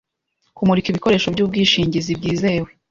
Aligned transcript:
Kumurika 0.57 0.87
ibikoresho 0.89 1.27
byubwishingizi 1.33 2.11
bwizewe 2.19 2.69